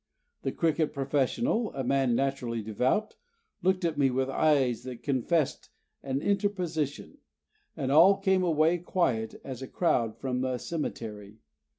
[0.41, 3.17] The cricket professional, a man naturally devout,
[3.61, 5.69] looked at me with eyes that confessed
[6.01, 7.19] an interposition,
[7.77, 11.37] and all came away quiet as a crowd from a cemetery.